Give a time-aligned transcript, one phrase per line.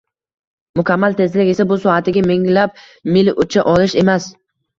[0.79, 2.81] Mukammal tezlik esa— bu soatiga minglab
[3.19, 4.29] mil ucha olish emas.